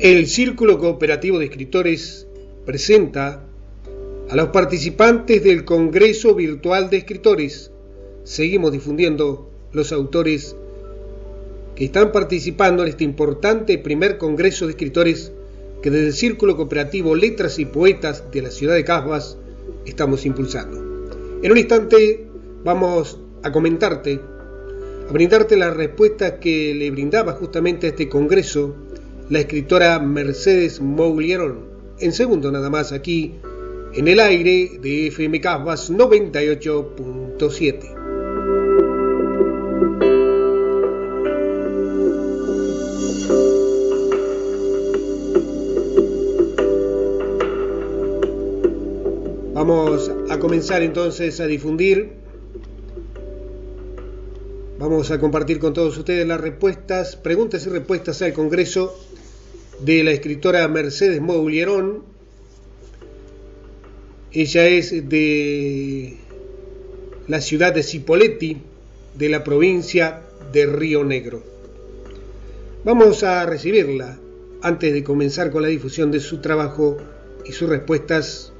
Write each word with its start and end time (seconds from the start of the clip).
El 0.00 0.28
Círculo 0.28 0.78
Cooperativo 0.78 1.38
de 1.38 1.44
Escritores 1.44 2.26
presenta 2.64 3.44
a 4.30 4.34
los 4.34 4.48
participantes 4.48 5.44
del 5.44 5.66
Congreso 5.66 6.34
Virtual 6.34 6.88
de 6.88 6.96
Escritores. 6.96 7.70
Seguimos 8.24 8.72
difundiendo 8.72 9.50
los 9.74 9.92
autores 9.92 10.56
que 11.74 11.84
están 11.84 12.12
participando 12.12 12.82
en 12.82 12.88
este 12.88 13.04
importante 13.04 13.76
primer 13.76 14.16
Congreso 14.16 14.64
de 14.64 14.70
Escritores 14.70 15.32
que 15.82 15.90
desde 15.90 16.06
el 16.06 16.14
Círculo 16.14 16.56
Cooperativo 16.56 17.14
Letras 17.14 17.58
y 17.58 17.66
Poetas 17.66 18.24
de 18.32 18.40
la 18.40 18.50
ciudad 18.50 18.76
de 18.76 18.84
Casbas 18.84 19.36
estamos 19.84 20.24
impulsando. 20.24 20.78
En 21.42 21.52
un 21.52 21.58
instante 21.58 22.26
vamos 22.64 23.18
a 23.42 23.52
comentarte, 23.52 24.18
a 25.06 25.12
brindarte 25.12 25.58
la 25.58 25.68
respuesta 25.68 26.40
que 26.40 26.74
le 26.74 26.90
brindaba 26.90 27.32
justamente 27.32 27.86
a 27.86 27.90
este 27.90 28.08
Congreso 28.08 28.88
la 29.30 29.40
escritora 29.40 29.98
Mercedes 30.00 30.80
Mouglieron. 30.80 31.70
En 32.00 32.12
segundo 32.12 32.50
nada 32.50 32.68
más 32.68 32.90
aquí 32.92 33.36
en 33.94 34.08
el 34.08 34.18
aire 34.18 34.72
de 34.82 35.06
FM 35.06 35.40
Casbas 35.40 35.88
98.7. 35.90 37.94
Vamos 49.54 50.10
a 50.28 50.38
comenzar 50.40 50.82
entonces 50.82 51.38
a 51.38 51.46
difundir 51.46 52.19
Vamos 54.80 55.10
a 55.10 55.20
compartir 55.20 55.58
con 55.58 55.74
todos 55.74 55.98
ustedes 55.98 56.26
las 56.26 56.40
respuestas, 56.40 57.14
preguntas 57.14 57.66
y 57.66 57.68
respuestas 57.68 58.22
al 58.22 58.32
Congreso 58.32 58.98
de 59.78 60.02
la 60.02 60.10
escritora 60.10 60.66
Mercedes 60.68 61.20
Moulieron. 61.20 62.02
Ella 64.32 64.68
es 64.68 65.06
de 65.06 66.16
la 67.28 67.42
ciudad 67.42 67.74
de 67.74 67.82
Cipolletti, 67.82 68.56
de 69.18 69.28
la 69.28 69.44
provincia 69.44 70.22
de 70.50 70.64
Río 70.64 71.04
Negro. 71.04 71.42
Vamos 72.82 73.22
a 73.22 73.44
recibirla 73.44 74.18
antes 74.62 74.94
de 74.94 75.04
comenzar 75.04 75.50
con 75.50 75.60
la 75.60 75.68
difusión 75.68 76.10
de 76.10 76.20
su 76.20 76.38
trabajo 76.38 76.96
y 77.44 77.52
sus 77.52 77.68
respuestas 77.68 78.54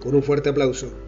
con 0.00 0.14
un 0.14 0.22
fuerte 0.22 0.48
aplauso. 0.48 1.05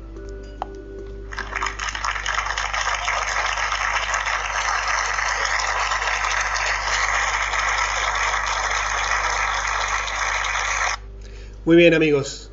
Muy 11.69 11.77
bien 11.77 11.93
amigos. 11.93 12.51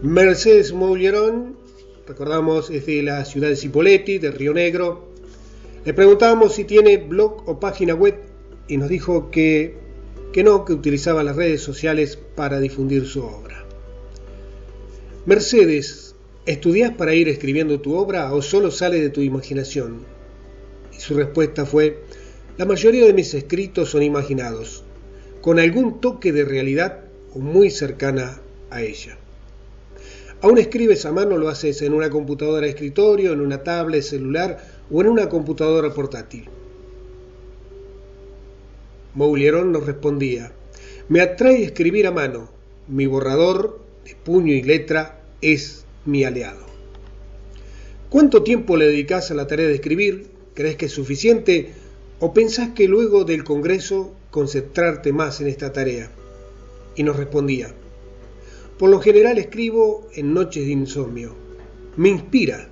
Mercedes 0.00 0.72
Moulieron, 0.72 1.56
recordamos, 2.06 2.70
es 2.70 2.86
de 2.86 3.02
la 3.02 3.24
ciudad 3.24 3.48
de 3.48 3.56
Cipolletti, 3.56 4.18
de 4.18 4.30
Río 4.30 4.54
Negro. 4.54 5.08
Le 5.84 5.92
preguntábamos 5.92 6.54
si 6.54 6.62
tiene 6.62 6.98
blog 6.98 7.48
o 7.48 7.58
página 7.58 7.96
web 7.96 8.14
y 8.68 8.76
nos 8.76 8.88
dijo 8.88 9.28
que, 9.32 9.74
que 10.32 10.44
no, 10.44 10.64
que 10.64 10.72
utilizaba 10.72 11.24
las 11.24 11.34
redes 11.34 11.62
sociales 11.62 12.16
para 12.36 12.60
difundir 12.60 13.08
su 13.08 13.24
obra. 13.24 13.64
Mercedes, 15.26 16.14
¿estudias 16.46 16.92
para 16.92 17.12
ir 17.12 17.28
escribiendo 17.28 17.80
tu 17.80 17.96
obra 17.96 18.32
o 18.32 18.40
solo 18.40 18.70
sale 18.70 19.00
de 19.00 19.10
tu 19.10 19.20
imaginación? 19.20 20.04
Y 20.96 21.00
su 21.00 21.14
respuesta 21.14 21.66
fue, 21.66 22.04
la 22.56 22.66
mayoría 22.66 23.04
de 23.04 23.14
mis 23.14 23.34
escritos 23.34 23.90
son 23.90 24.04
imaginados 24.04 24.84
con 25.42 25.58
algún 25.58 26.00
toque 26.00 26.32
de 26.32 26.44
realidad 26.44 27.00
o 27.34 27.40
muy 27.40 27.68
cercana 27.68 28.40
a 28.70 28.80
ella. 28.82 29.18
Aún 30.40 30.58
escribes 30.58 31.04
a 31.04 31.12
mano, 31.12 31.36
lo 31.36 31.48
haces 31.48 31.82
en 31.82 31.92
una 31.92 32.10
computadora 32.10 32.62
de 32.62 32.70
escritorio, 32.70 33.32
en 33.32 33.40
una 33.40 33.62
tablet 33.62 34.02
celular 34.02 34.58
o 34.90 35.00
en 35.00 35.08
una 35.08 35.28
computadora 35.28 35.92
portátil. 35.92 36.48
Moulieron 39.14 39.72
nos 39.72 39.84
respondía, 39.84 40.52
me 41.08 41.20
atrae 41.20 41.64
escribir 41.64 42.06
a 42.06 42.12
mano, 42.12 42.48
mi 42.88 43.06
borrador 43.06 43.80
de 44.04 44.14
puño 44.14 44.52
y 44.54 44.62
letra 44.62 45.20
es 45.40 45.84
mi 46.06 46.24
aliado. 46.24 46.64
¿Cuánto 48.10 48.42
tiempo 48.42 48.76
le 48.76 48.86
dedicas 48.86 49.30
a 49.30 49.34
la 49.34 49.46
tarea 49.46 49.66
de 49.66 49.74
escribir? 49.74 50.28
¿Crees 50.54 50.76
que 50.76 50.86
es 50.86 50.92
suficiente? 50.92 51.72
¿O 52.20 52.32
pensás 52.32 52.70
que 52.70 52.86
luego 52.86 53.24
del 53.24 53.42
Congreso 53.42 54.12
concentrarte 54.32 55.12
más 55.12 55.40
en 55.40 55.46
esta 55.46 55.72
tarea? 55.72 56.10
Y 56.96 57.04
nos 57.04 57.16
respondía, 57.16 57.72
por 58.78 58.90
lo 58.90 58.98
general 58.98 59.38
escribo 59.38 60.08
en 60.14 60.34
noches 60.34 60.66
de 60.66 60.72
insomnio. 60.72 61.36
Me 61.96 62.08
inspira. 62.08 62.68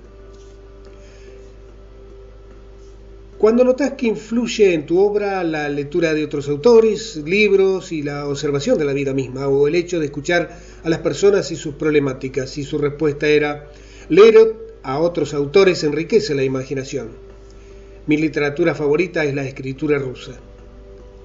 Cuando 3.37 3.63
notas 3.63 3.93
que 3.93 4.07
influye 4.07 4.73
en 4.73 4.85
tu 4.85 4.99
obra 4.99 5.43
la 5.43 5.69
lectura 5.69 6.13
de 6.13 6.25
otros 6.25 6.49
autores, 6.49 7.15
libros 7.15 7.91
y 7.91 8.03
la 8.03 8.27
observación 8.27 8.77
de 8.77 8.85
la 8.85 8.93
vida 8.93 9.13
misma, 9.13 9.47
o 9.47 9.67
el 9.67 9.75
hecho 9.75 9.99
de 9.99 10.07
escuchar 10.07 10.59
a 10.83 10.89
las 10.89 10.99
personas 10.99 11.49
y 11.51 11.55
sus 11.55 11.75
problemáticas, 11.75 12.57
y 12.57 12.63
su 12.63 12.77
respuesta 12.77 13.27
era, 13.27 13.71
leer 14.09 14.55
a 14.83 14.99
otros 14.99 15.33
autores 15.33 15.83
enriquece 15.83 16.35
la 16.35 16.43
imaginación. 16.43 17.09
Mi 18.05 18.17
literatura 18.17 18.75
favorita 18.75 19.23
es 19.23 19.33
la 19.33 19.45
escritura 19.45 19.97
rusa. 19.97 20.39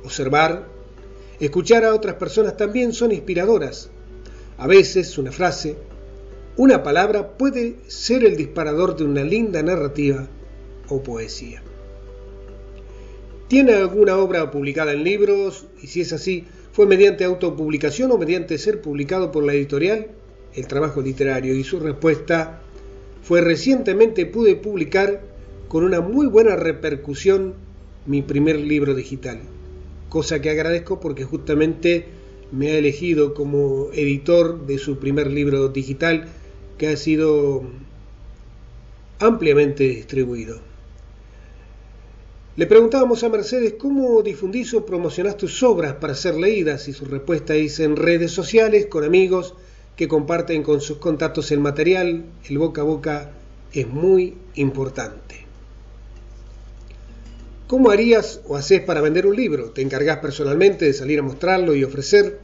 Observar, 0.06 0.68
escuchar 1.40 1.84
a 1.84 1.92
otras 1.92 2.14
personas 2.14 2.56
también 2.56 2.92
son 2.92 3.10
inspiradoras. 3.10 3.90
A 4.56 4.68
veces 4.68 5.18
una 5.18 5.32
frase, 5.32 5.74
una 6.56 6.84
palabra 6.84 7.36
puede 7.36 7.74
ser 7.88 8.24
el 8.24 8.36
disparador 8.36 8.96
de 8.96 9.02
una 9.02 9.24
linda 9.24 9.64
narrativa 9.64 10.28
o 10.88 11.02
poesía. 11.02 11.60
¿Tiene 13.48 13.74
alguna 13.74 14.16
obra 14.18 14.48
publicada 14.52 14.92
en 14.92 15.02
libros? 15.02 15.66
Y 15.82 15.88
si 15.88 16.02
es 16.02 16.12
así, 16.12 16.44
¿fue 16.70 16.86
mediante 16.86 17.24
autopublicación 17.24 18.12
o 18.12 18.16
mediante 18.16 18.58
ser 18.58 18.80
publicado 18.80 19.32
por 19.32 19.42
la 19.42 19.54
editorial? 19.54 20.06
El 20.54 20.68
trabajo 20.68 21.02
literario 21.02 21.52
y 21.52 21.64
su 21.64 21.80
respuesta 21.80 22.60
fue 23.24 23.40
recientemente 23.40 24.24
pude 24.24 24.54
publicar 24.54 25.20
con 25.66 25.82
una 25.82 26.00
muy 26.00 26.28
buena 26.28 26.54
repercusión 26.54 27.54
mi 28.06 28.22
primer 28.22 28.56
libro 28.60 28.94
digital, 28.94 29.40
cosa 30.08 30.40
que 30.40 30.50
agradezco 30.50 31.00
porque 31.00 31.24
justamente 31.24 32.06
me 32.52 32.70
ha 32.70 32.78
elegido 32.78 33.34
como 33.34 33.88
editor 33.92 34.66
de 34.66 34.78
su 34.78 34.98
primer 34.98 35.30
libro 35.30 35.68
digital 35.68 36.28
que 36.78 36.88
ha 36.88 36.96
sido 36.96 37.64
ampliamente 39.18 39.84
distribuido. 39.84 40.60
Le 42.56 42.66
preguntábamos 42.66 43.22
a 43.22 43.28
Mercedes 43.28 43.74
cómo 43.78 44.22
difundís 44.22 44.72
o 44.72 44.86
promocionás 44.86 45.36
tus 45.36 45.62
obras 45.62 45.94
para 45.94 46.14
ser 46.14 46.36
leídas 46.36 46.88
y 46.88 46.92
su 46.92 47.04
respuesta 47.04 47.54
es 47.54 47.80
en 47.80 47.96
redes 47.96 48.30
sociales, 48.32 48.86
con 48.86 49.04
amigos 49.04 49.54
que 49.96 50.08
comparten 50.08 50.62
con 50.62 50.80
sus 50.80 50.98
contactos 50.98 51.50
el 51.50 51.60
material, 51.60 52.24
el 52.48 52.58
boca 52.58 52.80
a 52.80 52.84
boca 52.84 53.30
es 53.72 53.88
muy 53.88 54.34
importante. 54.54 55.45
¿Cómo 57.66 57.90
harías 57.90 58.42
o 58.46 58.54
haces 58.54 58.80
para 58.82 59.00
vender 59.00 59.26
un 59.26 59.34
libro? 59.34 59.70
¿Te 59.70 59.82
encargás 59.82 60.18
personalmente 60.18 60.84
de 60.84 60.92
salir 60.92 61.18
a 61.18 61.24
mostrarlo 61.24 61.74
y 61.74 61.82
ofrecer? 61.82 62.38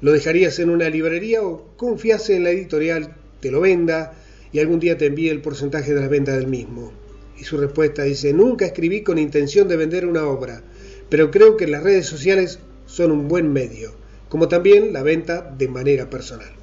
¿Lo 0.00 0.10
dejarías 0.10 0.58
en 0.58 0.70
una 0.70 0.88
librería 0.88 1.40
o 1.40 1.68
confías 1.76 2.28
en 2.30 2.42
la 2.42 2.50
editorial 2.50 3.14
te 3.40 3.52
lo 3.52 3.60
venda 3.60 4.12
y 4.50 4.58
algún 4.58 4.80
día 4.80 4.98
te 4.98 5.06
envíe 5.06 5.28
el 5.28 5.40
porcentaje 5.40 5.94
de 5.94 6.00
la 6.00 6.08
venta 6.08 6.36
del 6.36 6.48
mismo? 6.48 6.92
Y 7.38 7.44
su 7.44 7.58
respuesta 7.58 8.02
dice, 8.02 8.32
nunca 8.32 8.66
escribí 8.66 9.02
con 9.02 9.18
intención 9.18 9.68
de 9.68 9.76
vender 9.76 10.04
una 10.04 10.26
obra, 10.26 10.64
pero 11.08 11.30
creo 11.30 11.56
que 11.56 11.68
las 11.68 11.84
redes 11.84 12.06
sociales 12.06 12.58
son 12.86 13.12
un 13.12 13.28
buen 13.28 13.52
medio, 13.52 13.92
como 14.28 14.48
también 14.48 14.92
la 14.92 15.04
venta 15.04 15.54
de 15.56 15.68
manera 15.68 16.10
personal. 16.10 16.59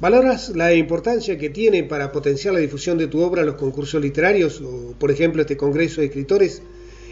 ¿Valoras 0.00 0.50
la 0.50 0.72
importancia 0.74 1.36
que 1.38 1.50
tiene 1.50 1.82
para 1.82 2.12
potenciar 2.12 2.54
la 2.54 2.60
difusión 2.60 2.98
de 2.98 3.08
tu 3.08 3.20
obra 3.20 3.42
los 3.42 3.56
concursos 3.56 4.00
literarios 4.00 4.60
o, 4.60 4.94
por 4.96 5.10
ejemplo, 5.10 5.42
este 5.42 5.56
Congreso 5.56 6.00
de 6.00 6.06
Escritores? 6.06 6.62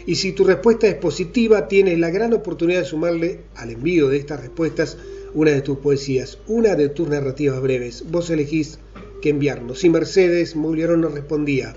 Y 0.05 0.15
si 0.15 0.31
tu 0.31 0.45
respuesta 0.45 0.87
es 0.87 0.95
positiva, 0.95 1.67
tienes 1.67 1.99
la 1.99 2.11
gran 2.11 2.33
oportunidad 2.33 2.79
de 2.79 2.85
sumarle 2.85 3.41
al 3.55 3.71
envío 3.71 4.07
de 4.07 4.15
estas 4.15 4.39
respuestas 4.39 4.97
una 5.33 5.51
de 5.51 5.59
tus 5.59 5.79
poesías, 5.79 6.37
una 6.47 6.75
de 6.75 6.87
tus 6.87 7.09
narrativas 7.09 7.59
breves. 7.61 8.05
Vos 8.09 8.29
elegís 8.29 8.79
que 9.21 9.31
enviarnos. 9.31 9.83
Y 9.83 9.89
Mercedes 9.89 10.55
Moulierón 10.55 11.01
nos 11.01 11.13
respondía, 11.13 11.75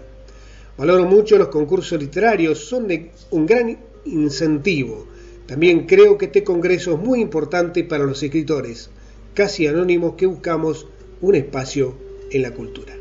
valoro 0.79 1.07
mucho 1.07 1.39
los 1.39 1.49
concursos 1.49 2.01
literarios, 2.01 2.61
son 2.61 2.87
de 2.87 3.11
un 3.33 3.47
gran 3.47 3.79
incentivo. 4.05 5.09
También 5.47 5.87
creo 5.87 6.17
que 6.17 6.27
este 6.27 6.45
congreso 6.45 6.93
es 6.93 7.01
muy 7.01 7.21
importante 7.21 7.83
para 7.83 8.05
los 8.05 8.23
escritores, 8.23 8.91
casi 9.35 9.67
anónimos 9.67 10.15
que 10.15 10.27
buscamos 10.27 10.87
un 11.21 11.35
espacio 11.35 11.95
en 12.31 12.43
la 12.43 12.53
cultura. 12.53 12.95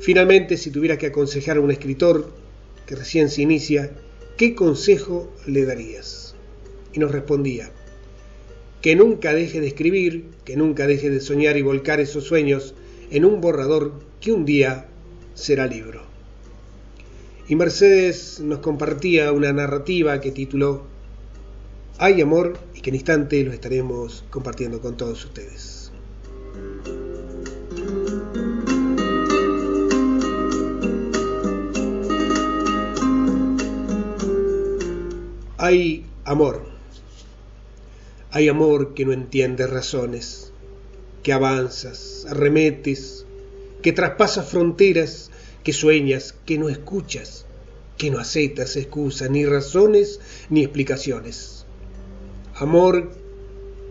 Finalmente, 0.00 0.56
si 0.56 0.70
tuviera 0.70 0.98
que 0.98 1.06
aconsejar 1.06 1.56
a 1.56 1.60
un 1.60 1.70
escritor 1.70 2.32
que 2.86 2.96
recién 2.96 3.28
se 3.28 3.42
inicia, 3.42 3.90
¿qué 4.36 4.54
consejo 4.54 5.32
le 5.46 5.64
darías? 5.64 6.34
Y 6.92 6.98
nos 6.98 7.12
respondía, 7.12 7.70
que 8.80 8.96
nunca 8.96 9.34
deje 9.34 9.60
de 9.60 9.66
escribir, 9.66 10.26
que 10.44 10.56
nunca 10.56 10.86
deje 10.86 11.10
de 11.10 11.20
soñar 11.20 11.56
y 11.56 11.62
volcar 11.62 12.00
esos 12.00 12.24
sueños 12.24 12.74
en 13.10 13.24
un 13.24 13.40
borrador 13.40 13.92
que 14.20 14.32
un 14.32 14.44
día 14.44 14.86
será 15.34 15.66
libro. 15.66 16.02
Y 17.48 17.54
Mercedes 17.54 18.40
nos 18.40 18.58
compartía 18.58 19.32
una 19.32 19.52
narrativa 19.52 20.20
que 20.20 20.32
tituló 20.32 20.84
Hay 21.98 22.20
amor 22.20 22.58
y 22.74 22.80
que 22.80 22.90
en 22.90 22.96
instante 22.96 23.44
lo 23.44 23.52
estaremos 23.52 24.24
compartiendo 24.30 24.80
con 24.80 24.96
todos 24.96 25.24
ustedes. 25.24 25.85
Hay 35.58 36.06
amor 36.24 36.76
hay 38.36 38.50
amor 38.50 38.92
que 38.92 39.06
no 39.06 39.14
entiende 39.14 39.66
razones, 39.66 40.52
que 41.22 41.32
avanzas, 41.32 42.26
arremetes, 42.28 43.24
que 43.80 43.94
traspasas 43.94 44.46
fronteras, 44.46 45.30
que 45.64 45.72
sueñas, 45.72 46.34
que 46.44 46.58
no 46.58 46.68
escuchas, 46.68 47.46
que 47.96 48.10
no 48.10 48.18
aceptas 48.18 48.76
excusas, 48.76 49.30
ni 49.30 49.46
razones, 49.46 50.20
ni 50.50 50.62
explicaciones. 50.62 51.64
Amor 52.56 53.10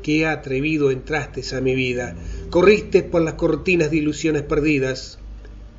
que 0.06 0.28
atrevido 0.28 0.92
entraste 0.92 1.42
a 1.56 1.62
mi 1.62 1.74
vida, 1.74 2.16
corriste 2.52 3.02
por 3.02 3.24
las 3.24 3.34
cortinas 3.34 3.90
de 3.90 3.98
ilusiones 3.98 4.44
perdidas, 4.44 5.18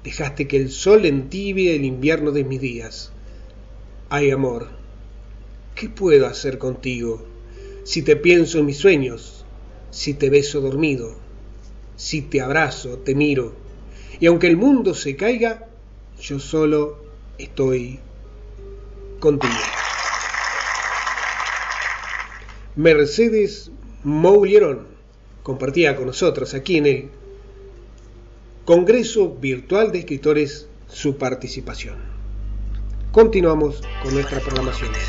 dejaste 0.03 0.49
que 0.49 0.57
el 0.57 0.71
sol 0.71 1.07
entibie 1.07 1.77
el 1.77 1.85
invierno 1.85 2.33
de 2.33 2.43
mis 2.43 2.61
días. 2.61 3.13
Ay 4.09 4.33
amor, 4.33 4.67
¿qué 5.77 5.89
puedo 5.89 6.27
hacer 6.27 6.59
contigo? 6.59 7.37
si 7.87 8.03
te 8.03 8.17
pienso 8.17 8.59
en 8.59 8.67
mis 8.67 8.79
sueños, 8.79 9.45
si 9.93 10.13
te 10.15 10.29
beso 10.29 10.61
dormido, 10.61 11.15
si 11.95 12.21
te 12.21 12.41
abrazo, 12.41 12.99
te 12.99 13.15
miro, 13.15 13.55
y 14.19 14.27
aunque 14.27 14.49
el 14.49 14.57
mundo 14.57 14.93
se 14.93 15.15
caiga, 15.15 15.69
yo 16.21 16.41
solo 16.41 16.99
estoy 17.39 18.01
contigo. 19.21 19.55
Mercedes 22.75 23.71
Moulieron 24.07 24.87
compartía 25.43 25.97
con 25.97 26.07
nosotros 26.07 26.55
aquí 26.55 26.77
en 26.77 26.87
el 26.87 27.09
Congreso 28.65 29.31
Virtual 29.31 29.91
de 29.91 29.99
Escritores 29.99 30.69
su 30.87 31.17
participación. 31.17 31.97
Continuamos 33.11 33.83
con 34.05 34.15
nuestra 34.15 34.39
programación. 34.39 34.93